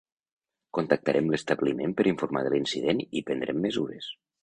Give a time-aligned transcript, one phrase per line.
[0.77, 4.15] Contactarem l'establiment per informar de l'incident i prendrem mesures.